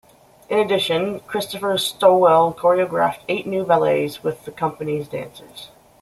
[0.49, 5.69] In addition, Christopher Stowell choreographed eight new ballets with the company's dancers.